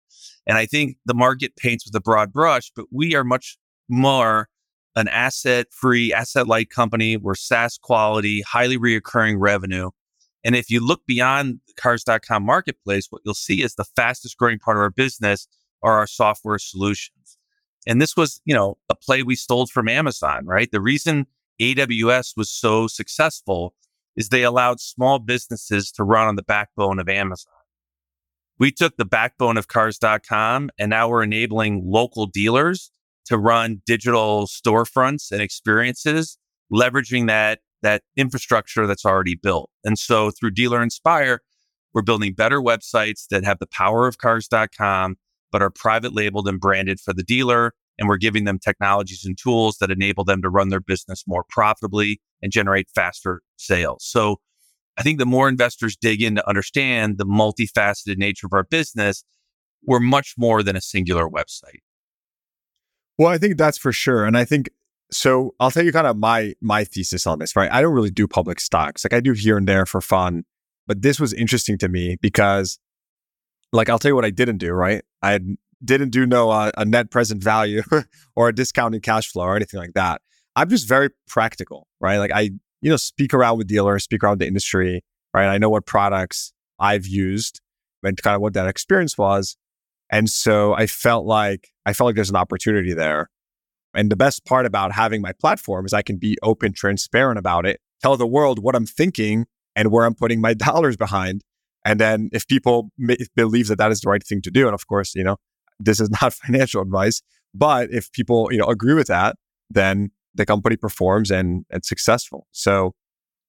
[0.46, 3.56] And I think the market paints with a broad brush, but we are much
[3.88, 4.48] more
[4.96, 7.16] an asset free, asset light company.
[7.16, 9.90] We're SaaS quality, highly reoccurring revenue.
[10.44, 14.76] And if you look beyond cars.com marketplace, what you'll see is the fastest growing part
[14.76, 15.48] of our business
[15.82, 17.38] are our software solutions.
[17.86, 20.70] And this was, you know, a play we stole from Amazon, right?
[20.70, 21.26] The reason
[21.60, 23.74] AWS was so successful
[24.16, 27.53] is they allowed small businesses to run on the backbone of Amazon.
[28.59, 32.92] We took the backbone of cars.com and now we're enabling local dealers
[33.27, 36.38] to run digital storefronts and experiences,
[36.72, 39.70] leveraging that, that infrastructure that's already built.
[39.85, 41.40] And so through Dealer Inspire,
[41.92, 45.16] we're building better websites that have the power of cars.com,
[45.50, 49.38] but are private labeled and branded for the dealer and we're giving them technologies and
[49.38, 54.04] tools that enable them to run their business more profitably and generate faster sales.
[54.07, 54.37] So
[54.98, 59.24] I think the more investors dig in to understand the multifaceted nature of our business,
[59.83, 61.80] we're much more than a singular website.
[63.18, 64.24] Well, I think that's for sure.
[64.24, 64.68] And I think
[65.11, 67.72] so I'll tell you kind of my my thesis on this, right?
[67.72, 69.04] I don't really do public stocks.
[69.04, 70.44] Like I do here and there for fun,
[70.87, 72.78] but this was interesting to me because
[73.72, 75.02] like I'll tell you what I didn't do, right?
[75.22, 75.40] I
[75.83, 77.83] didn't do no uh, a net present value
[78.37, 80.20] or a discounted cash flow or anything like that.
[80.56, 82.18] I'm just very practical, right?
[82.18, 85.48] Like I, you know, speak around with dealers, speak around the industry, right?
[85.48, 87.60] I know what products I've used
[88.02, 89.56] and kind of what that experience was.
[90.10, 93.30] And so I felt like I felt like there's an opportunity there.
[93.94, 97.64] And the best part about having my platform is I can be open, transparent about
[97.64, 101.42] it, tell the world what I'm thinking and where I'm putting my dollars behind.
[101.84, 102.90] And then if people
[103.36, 105.36] believe that that is the right thing to do, and of course, you know,
[105.78, 107.22] this is not financial advice,
[107.54, 109.36] but if people, you know, agree with that,
[109.70, 112.46] then the company performs and it's successful.
[112.52, 112.94] So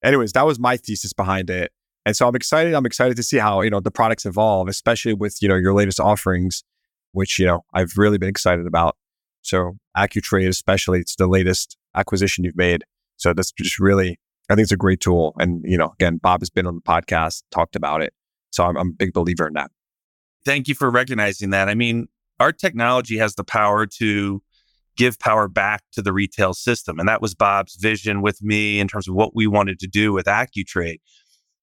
[0.03, 1.71] anyways, that was my thesis behind it.
[2.05, 2.73] And so I'm excited.
[2.73, 5.73] I'm excited to see how, you know, the products evolve, especially with, you know, your
[5.73, 6.63] latest offerings,
[7.13, 8.95] which, you know, I've really been excited about.
[9.41, 12.83] So AccuTrade, especially, it's the latest acquisition you've made.
[13.17, 14.19] So that's just really,
[14.49, 15.33] I think it's a great tool.
[15.39, 18.13] And, you know, again, Bob has been on the podcast, talked about it.
[18.51, 19.71] So I'm, I'm a big believer in that.
[20.45, 21.69] Thank you for recognizing that.
[21.69, 22.07] I mean,
[22.39, 24.43] our technology has the power to
[24.95, 26.99] give power back to the retail system.
[26.99, 30.13] And that was Bob's vision with me in terms of what we wanted to do
[30.13, 30.99] with AccuTrade.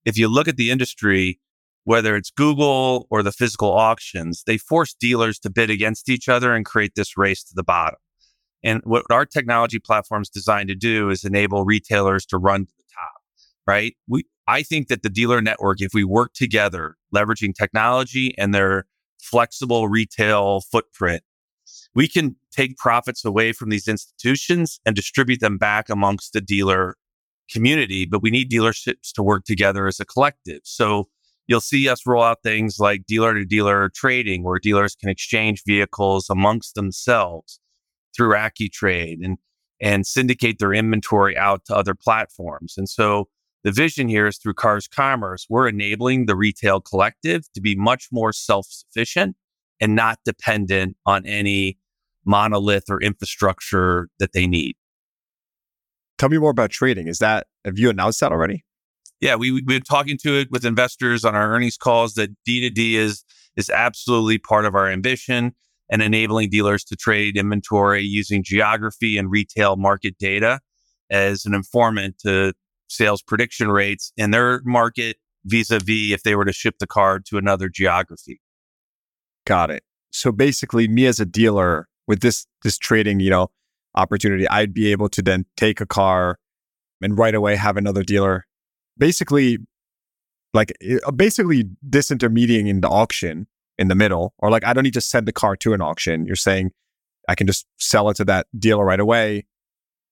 [0.04, 1.40] If you look at the industry,
[1.84, 6.54] whether it's Google or the physical auctions, they force dealers to bid against each other
[6.54, 7.98] and create this race to the bottom.
[8.62, 12.72] And what our technology platform is designed to do is enable retailers to run to
[12.76, 13.20] the top,
[13.66, 13.96] right?
[14.06, 18.86] We, I think that the dealer network, if we work together, leveraging technology and their
[19.20, 21.22] flexible retail footprint,
[21.94, 26.96] we can take profits away from these institutions and distribute them back amongst the dealer
[27.50, 28.06] community.
[28.06, 30.60] But we need dealerships to work together as a collective.
[30.64, 31.08] So
[31.46, 35.62] you'll see us roll out things like dealer to dealer trading, where dealers can exchange
[35.66, 37.60] vehicles amongst themselves
[38.16, 39.38] through AccuTrade and
[39.80, 42.74] and syndicate their inventory out to other platforms.
[42.76, 43.28] And so
[43.64, 48.06] the vision here is through Cars Commerce, we're enabling the retail collective to be much
[48.12, 49.36] more self sufficient
[49.80, 51.78] and not dependent on any
[52.24, 54.76] monolith or infrastructure that they need.
[56.18, 57.08] Tell me more about trading.
[57.08, 58.64] Is that, have you announced that already?
[59.20, 62.94] Yeah, we, we've been talking to it with investors on our earnings calls that D2D
[62.94, 63.24] is,
[63.56, 65.52] is absolutely part of our ambition
[65.90, 70.60] and enabling dealers to trade inventory using geography and retail market data
[71.10, 72.52] as an informant to
[72.88, 77.36] sales prediction rates in their market vis-a-vis if they were to ship the car to
[77.36, 78.40] another geography.
[79.44, 79.82] Got it.
[80.10, 83.50] So basically me as a dealer with this this trading, you know,
[83.94, 86.38] opportunity, I'd be able to then take a car
[87.00, 88.46] and right away have another dealer
[88.98, 89.58] basically
[90.54, 93.46] like uh, basically disintermediating in the auction
[93.78, 96.26] in the middle or like I don't need to send the car to an auction.
[96.26, 96.72] You're saying
[97.28, 99.46] I can just sell it to that dealer right away.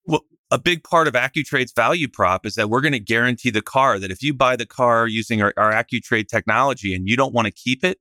[0.06, 3.62] Well, a big part of AccuTrade's value prop is that we're going to guarantee the
[3.62, 7.34] car that if you buy the car using our, our AccuTrade technology and you don't
[7.34, 7.98] want to keep it,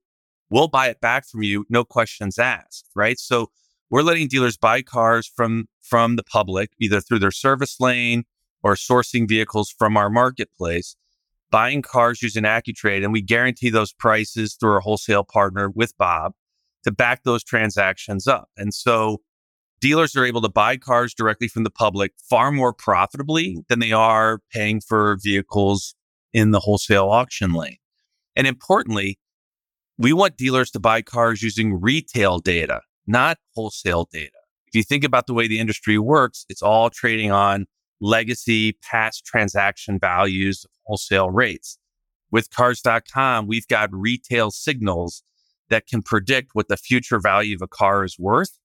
[0.48, 3.18] we'll buy it back from you, no questions asked, right?
[3.18, 3.50] So
[3.90, 8.24] we're letting dealers buy cars from from the public, either through their service lane
[8.62, 10.96] or sourcing vehicles from our marketplace,
[11.50, 16.32] buying cars using AccuTrade, and we guarantee those prices through our wholesale partner with Bob
[16.84, 18.48] to back those transactions up.
[18.56, 19.18] And so
[19.80, 23.92] dealers are able to buy cars directly from the public far more profitably than they
[23.92, 25.94] are paying for vehicles
[26.32, 27.78] in the wholesale auction lane.
[28.36, 29.18] And importantly,
[29.98, 34.32] we want dealers to buy cars using retail data, not wholesale data.
[34.66, 37.66] If you think about the way the industry works, it's all trading on
[38.00, 41.78] legacy past transaction values wholesale rates.
[42.30, 45.22] With cars.com, we've got retail signals
[45.68, 48.60] that can predict what the future value of a car is worth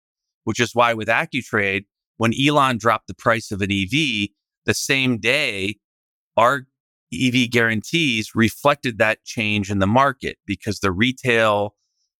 [0.45, 1.85] which is why with AccuTrade,
[2.17, 4.29] when Elon dropped the price of an EV,
[4.65, 5.75] the same day,
[6.37, 6.67] our
[7.13, 11.75] EV guarantees reflected that change in the market because the retail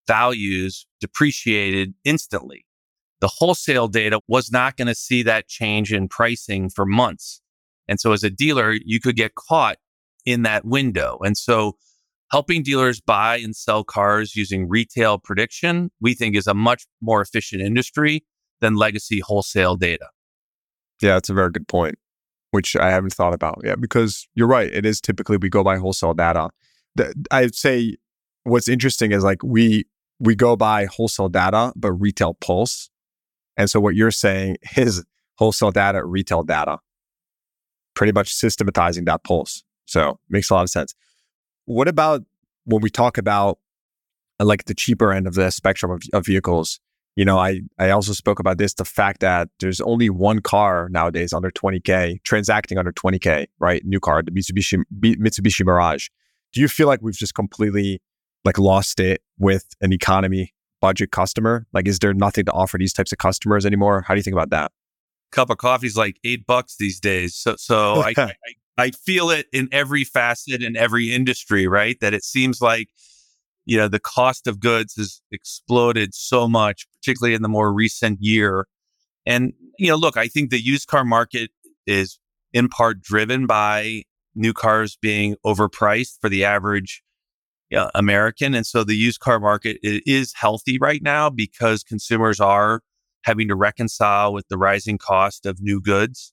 [0.08, 2.66] values depreciated instantly.
[3.22, 7.42] The wholesale data was not going to see that change in pricing for months.
[7.88, 9.78] And so as a dealer, you could get caught
[10.26, 11.20] in that window.
[11.24, 11.78] And so
[12.32, 17.22] helping dealers buy and sell cars using retail prediction, we think is a much more
[17.22, 18.26] efficient industry
[18.62, 20.10] than legacy wholesale data.
[21.02, 21.96] Yeah, that's a very good point,
[22.52, 23.62] which I haven't thought about.
[23.64, 24.74] Yeah, because you're right.
[24.74, 26.50] It is typically we go by wholesale data.
[27.32, 27.98] I'd say
[28.44, 29.86] what's interesting is like we
[30.20, 32.90] we go by wholesale data, but retail pulse.
[33.58, 35.04] And so what you're saying is
[35.38, 36.80] wholesale data, retail data,
[37.94, 39.64] pretty much systematizing that pulse.
[39.86, 40.96] So makes a lot of sense.
[41.66, 42.24] What about
[42.66, 43.60] when we talk about
[44.40, 46.80] like the cheaper end of the spectrum of, of vehicles?
[47.16, 50.90] You know, I, I also spoke about this, the fact that there's only one car
[50.92, 53.82] nowadays under 20K, transacting under 20K, right?
[53.86, 56.10] New car, the Mitsubishi, Mitsubishi Mirage.
[56.52, 58.02] Do you feel like we've just completely
[58.46, 61.66] like lost it with an economy budget customer?
[61.74, 64.04] Like, is there nothing to offer these types of customers anymore?
[64.08, 64.72] How do you think about that?
[65.32, 67.36] Cup of coffee is like eight bucks these days.
[67.36, 68.34] So, so I, I,
[68.78, 72.00] I feel it in every facet in every industry, right?
[72.00, 72.88] That it seems like,
[73.66, 78.20] you know, the cost of goods has exploded so much, particularly in the more recent
[78.22, 78.68] year.
[79.26, 81.50] And, you know, look, I think the used car market
[81.88, 82.20] is
[82.54, 84.04] in part driven by
[84.36, 87.02] new cars being overpriced for the average
[87.94, 88.54] American.
[88.54, 92.82] And so the used car market is healthy right now because consumers are
[93.24, 96.32] having to reconcile with the rising cost of new goods.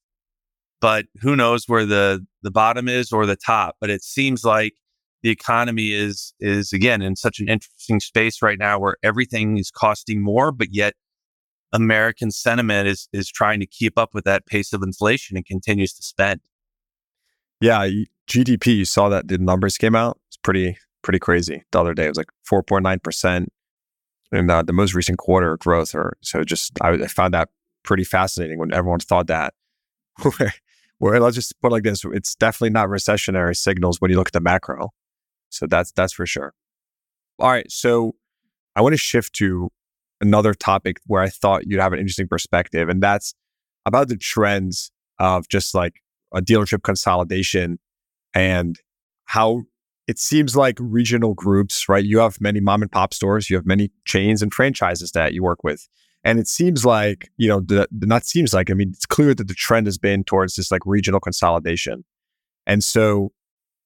[0.80, 3.76] But who knows where the, the bottom is or the top.
[3.80, 4.74] But it seems like
[5.22, 9.70] the economy is is again in such an interesting space right now where everything is
[9.70, 10.94] costing more, but yet
[11.72, 15.92] American sentiment is is trying to keep up with that pace of inflation and continues
[15.94, 16.40] to spend.
[17.60, 17.88] Yeah,
[18.28, 18.78] GDP.
[18.78, 20.18] You saw that the numbers came out.
[20.28, 21.64] It's pretty pretty crazy.
[21.72, 23.52] The other day it was like four point nine percent
[24.30, 25.94] in uh, the most recent quarter growth.
[25.94, 27.50] Or so just I, I found that
[27.82, 29.54] pretty fascinating when everyone thought that.
[30.98, 34.32] where let's just put like this: it's definitely not recessionary signals when you look at
[34.32, 34.90] the macro.
[35.50, 36.54] So that's that's for sure.
[37.38, 38.14] All right, so
[38.76, 39.70] I want to shift to
[40.20, 43.34] another topic where I thought you'd have an interesting perspective, and that's
[43.84, 45.94] about the trends of just like
[46.32, 47.78] a dealership consolidation
[48.34, 48.78] and
[49.24, 49.62] how
[50.12, 52.04] it seems like regional groups, right?
[52.04, 55.42] You have many mom and pop stores, you have many chains and franchises that you
[55.42, 55.88] work with.
[56.22, 59.32] And it seems like, you know, the, the not seems like, I mean, it's clear
[59.32, 62.04] that the trend has been towards this like regional consolidation.
[62.66, 63.32] And so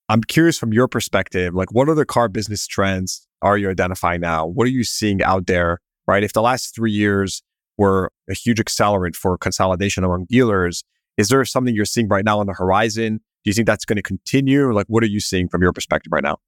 [0.09, 4.47] I'm curious from your perspective, like what other car business trends are you identifying now?
[4.47, 6.24] What are you seeing out there, right?
[6.24, 7.41] If the last three years
[7.79, 10.83] were a huge accelerant for consolidation among dealers,
[11.16, 13.20] is there something you're seeing right now on the horizon?
[13.47, 14.74] Do you think that's going to continue?
[14.74, 16.38] Like, what are you seeing from your perspective right now?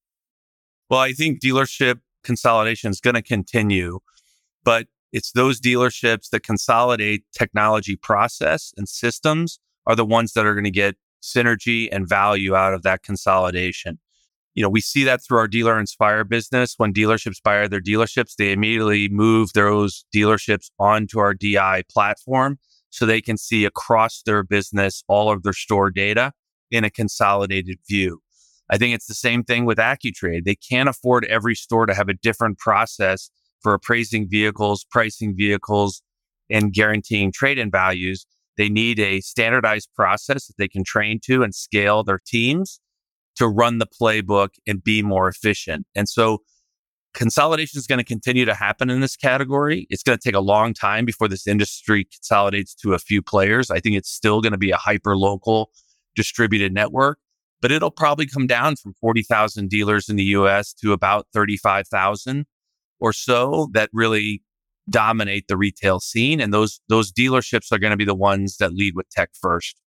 [0.90, 4.00] Well, I think dealership consolidation is going to continue,
[4.64, 10.54] but it's those dealerships that consolidate technology process and systems are the ones that are
[10.54, 14.00] going to get synergy and value out of that consolidation.
[14.56, 16.74] You know, we see that through our dealer inspire business.
[16.78, 22.58] When dealerships buy their dealerships, they immediately move those dealerships onto our DI platform
[22.90, 26.32] so they can see across their business all of their store data
[26.70, 28.20] in a consolidated view.
[28.70, 30.44] I think it's the same thing with AccuTrade.
[30.44, 33.30] They can't afford every store to have a different process
[33.62, 36.02] for appraising vehicles, pricing vehicles,
[36.50, 38.26] and guaranteeing trade in values.
[38.56, 42.80] They need a standardized process that they can train to and scale their teams
[43.36, 45.86] to run the playbook and be more efficient.
[45.94, 46.42] And so
[47.14, 49.86] consolidation is going to continue to happen in this category.
[49.90, 53.70] It's going to take a long time before this industry consolidates to a few players.
[53.70, 55.70] I think it's still going to be a hyper local
[56.18, 57.18] distributed network,
[57.62, 62.44] but it'll probably come down from 40,000 dealers in the US to about 35,000
[62.98, 64.42] or so that really
[64.90, 66.40] dominate the retail scene.
[66.40, 69.80] And those those dealerships are going to be the ones that lead with tech first.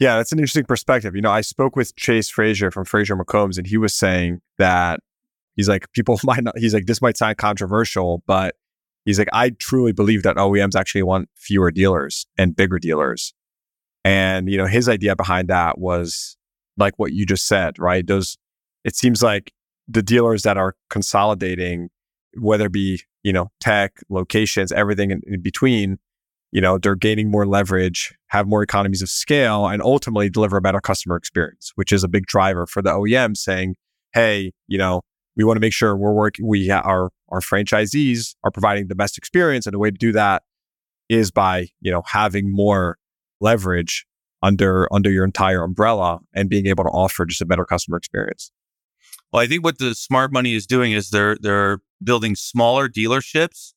[0.00, 1.14] Yeah, that's an interesting perspective.
[1.14, 5.00] You know, I spoke with Chase Frazier from Frazier McCombs, and he was saying that
[5.54, 8.56] he's like, people might not, he's like, this might sound controversial, but
[9.06, 13.32] he's like, I truly believe that OEMs actually want fewer dealers and bigger dealers.
[14.06, 16.36] And, you know, his idea behind that was
[16.76, 18.06] like what you just said, right?
[18.06, 18.38] Those,
[18.84, 19.52] it seems like
[19.88, 21.90] the dealers that are consolidating,
[22.38, 25.98] whether it be you know, tech, locations, everything in, in between,
[26.52, 30.60] you know, they're gaining more leverage, have more economies of scale, and ultimately deliver a
[30.60, 33.74] better customer experience, which is a big driver for the OEM saying,
[34.14, 35.02] hey, you know,
[35.34, 39.18] we want to make sure we're working, we our our franchisees are providing the best
[39.18, 39.66] experience.
[39.66, 40.44] And the way to do that
[41.08, 42.96] is by, you know, having more
[43.40, 44.06] leverage
[44.42, 48.52] under under your entire umbrella and being able to offer just a better customer experience.
[49.32, 53.72] Well, I think what the smart money is doing is they're they're building smaller dealerships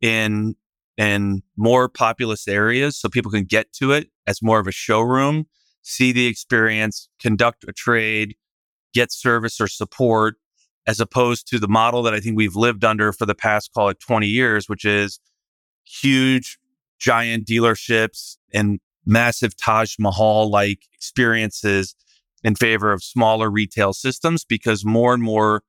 [0.00, 0.54] in
[0.96, 5.46] in more populous areas so people can get to it as more of a showroom,
[5.82, 8.34] see the experience, conduct a trade,
[8.94, 10.36] get service or support,
[10.86, 13.88] as opposed to the model that I think we've lived under for the past, call
[13.88, 15.20] it 20 years, which is
[15.84, 16.58] huge,
[16.98, 21.94] giant dealerships and massive Taj Mahal like experiences
[22.42, 25.62] in favor of smaller retail systems because more and more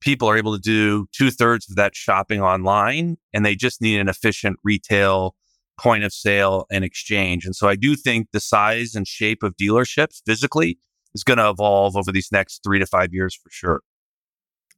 [0.00, 4.00] people are able to do two thirds of that shopping online and they just need
[4.00, 5.34] an efficient retail
[5.78, 7.44] point of sale and exchange.
[7.44, 10.78] And so I do think the size and shape of dealerships physically
[11.14, 13.80] is going to evolve over these next three to five years for sure.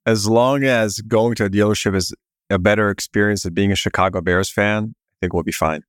[0.05, 2.13] As long as going to a dealership is
[2.51, 5.83] a better experience than being a Chicago Bears fan, I think we'll be fine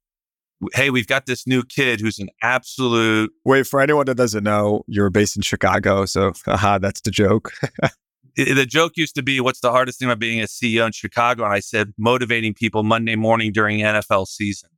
[0.73, 3.31] hey, we've got this new kid who's an absolute.
[3.45, 6.05] Wait, for anyone that doesn't know, you're based in Chicago.
[6.05, 7.51] So, aha, that's the joke.
[8.35, 11.43] the joke used to be, what's the hardest thing about being a CEO in Chicago?
[11.43, 14.69] And I said, motivating people Monday morning during NFL season.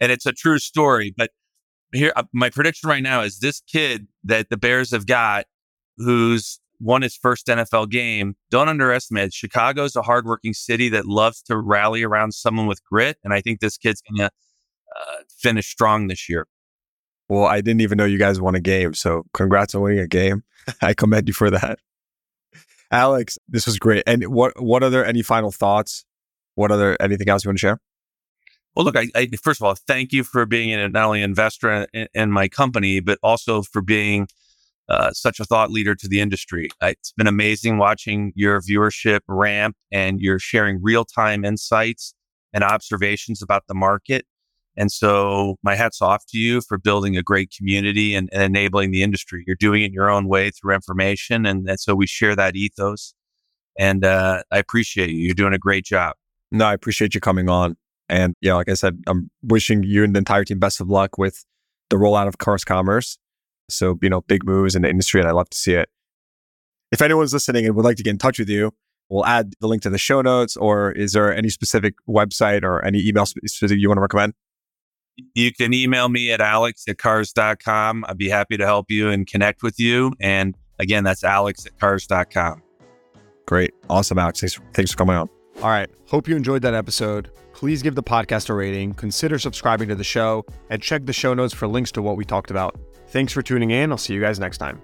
[0.00, 1.14] And it's a true story.
[1.16, 1.30] But
[1.92, 5.46] here, uh, my prediction right now is this kid that the Bears have got
[5.96, 8.34] who's won his first NFL game.
[8.50, 9.32] Don't underestimate it.
[9.32, 13.16] Chicago's a hardworking city that loves to rally around someone with grit.
[13.24, 14.30] And I think this kid's going to
[14.94, 16.46] uh, finish strong this year.
[17.28, 18.94] Well, I didn't even know you guys won a game.
[18.94, 20.44] So congrats on winning a game.
[20.82, 21.78] I commend you for that.
[22.90, 24.04] Alex, this was great.
[24.06, 26.04] And what what are there any final thoughts?
[26.54, 27.80] What other anything else you want to share?
[28.74, 31.30] Well, look, I, I first of all, thank you for being an, not only an
[31.30, 34.28] investor in, in, my company, but also for being
[34.88, 36.68] uh, such a thought leader to the industry.
[36.82, 42.14] It's been amazing watching your viewership ramp and you're sharing real time insights
[42.52, 44.26] and observations about the market.
[44.76, 48.90] And so my hat's off to you for building a great community and, and enabling
[48.90, 49.42] the industry.
[49.46, 51.46] You're doing it your own way through information.
[51.46, 53.14] And, and so we share that ethos.
[53.78, 55.18] And uh, I appreciate you.
[55.18, 56.16] You're doing a great job.
[56.50, 57.76] No, I appreciate you coming on.
[58.08, 61.18] And yeah, like I said, I'm wishing you and the entire team best of luck
[61.18, 61.44] with
[61.90, 63.18] the rollout of Cars Commerce.
[63.68, 65.88] So, you know, big moves in the industry, and I love to see it.
[66.92, 68.72] If anyone's listening and would like to get in touch with you,
[69.08, 70.56] we'll add the link to the show notes.
[70.56, 74.34] Or is there any specific website or any email specific you want to recommend?
[75.34, 78.04] You can email me at alex at cars.com.
[78.08, 80.12] I'd be happy to help you and connect with you.
[80.20, 82.62] And again, that's alex at cars.com.
[83.46, 83.72] Great.
[83.88, 84.40] Awesome, Alex.
[84.40, 85.28] Thanks, thanks for coming on.
[85.62, 85.88] All right.
[86.08, 87.30] Hope you enjoyed that episode.
[87.54, 91.32] Please give the podcast a rating, consider subscribing to the show, and check the show
[91.32, 92.76] notes for links to what we talked about.
[93.08, 93.90] Thanks for tuning in.
[93.92, 94.82] I'll see you guys next time.